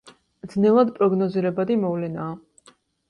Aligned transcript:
ძნელად 0.53 0.93
პროგნოზირებადი 0.95 1.77
მოვლენაა. 1.83 2.75